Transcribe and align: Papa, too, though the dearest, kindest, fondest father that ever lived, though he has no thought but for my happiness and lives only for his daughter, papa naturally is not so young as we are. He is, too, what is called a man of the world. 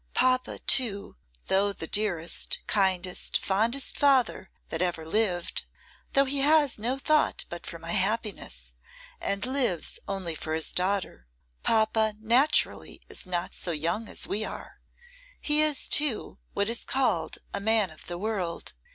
Papa, 0.15 0.57
too, 0.57 1.15
though 1.45 1.71
the 1.71 1.85
dearest, 1.85 2.57
kindest, 2.65 3.37
fondest 3.37 3.95
father 3.95 4.49
that 4.69 4.81
ever 4.81 5.05
lived, 5.05 5.65
though 6.13 6.25
he 6.25 6.39
has 6.39 6.79
no 6.79 6.97
thought 6.97 7.45
but 7.49 7.67
for 7.67 7.77
my 7.77 7.91
happiness 7.91 8.79
and 9.19 9.45
lives 9.45 9.99
only 10.07 10.33
for 10.33 10.55
his 10.55 10.73
daughter, 10.73 11.27
papa 11.61 12.15
naturally 12.19 12.99
is 13.09 13.27
not 13.27 13.53
so 13.53 13.69
young 13.69 14.07
as 14.07 14.25
we 14.25 14.43
are. 14.43 14.81
He 15.39 15.61
is, 15.61 15.87
too, 15.87 16.39
what 16.55 16.67
is 16.67 16.83
called 16.83 17.37
a 17.53 17.59
man 17.59 17.91
of 17.91 18.05
the 18.07 18.17
world. 18.17 18.73